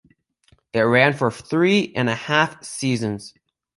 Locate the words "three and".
1.29-2.09